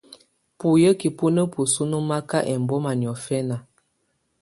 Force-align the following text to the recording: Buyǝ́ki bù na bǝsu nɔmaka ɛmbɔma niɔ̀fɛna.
Buyǝ́ki 0.59 1.07
bù 1.17 1.25
na 1.35 1.43
bǝsu 1.53 1.81
nɔmaka 1.91 2.37
ɛmbɔma 2.53 2.91
niɔ̀fɛna. 2.99 3.57